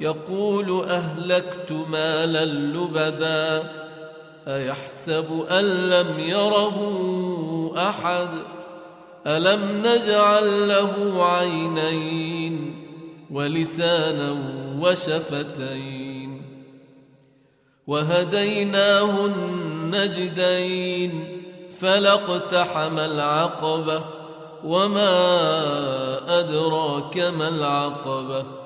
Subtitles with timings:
[0.00, 3.70] يقول أهلكت مالا لبدا
[4.48, 6.78] أيحسب أن لم يره
[7.76, 8.28] أحد؟
[9.26, 12.82] ألم نجعل له عينين
[13.30, 14.36] ولسانا
[14.80, 16.42] وشفتين؟
[17.86, 20.62] وهديناه النجدين
[21.80, 24.04] فلاقتحم العقبة
[24.64, 25.08] وما
[26.40, 28.65] أدراك ما العقبة؟